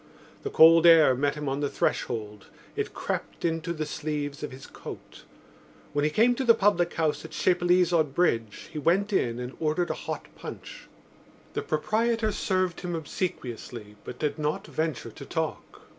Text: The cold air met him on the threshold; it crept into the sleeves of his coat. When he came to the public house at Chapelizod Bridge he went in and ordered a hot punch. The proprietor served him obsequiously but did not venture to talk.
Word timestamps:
The 0.41 0.49
cold 0.49 0.87
air 0.87 1.13
met 1.13 1.35
him 1.35 1.47
on 1.47 1.59
the 1.59 1.69
threshold; 1.69 2.47
it 2.75 2.91
crept 2.95 3.45
into 3.45 3.71
the 3.71 3.85
sleeves 3.85 4.41
of 4.41 4.49
his 4.51 4.65
coat. 4.65 5.25
When 5.93 6.03
he 6.03 6.09
came 6.09 6.33
to 6.33 6.43
the 6.43 6.55
public 6.55 6.95
house 6.95 7.23
at 7.23 7.29
Chapelizod 7.33 8.15
Bridge 8.15 8.71
he 8.73 8.79
went 8.79 9.13
in 9.13 9.37
and 9.37 9.55
ordered 9.59 9.91
a 9.91 10.05
hot 10.09 10.25
punch. 10.35 10.87
The 11.53 11.61
proprietor 11.61 12.31
served 12.31 12.81
him 12.81 12.95
obsequiously 12.95 13.95
but 14.03 14.17
did 14.17 14.39
not 14.39 14.65
venture 14.65 15.11
to 15.11 15.23
talk. 15.23 15.81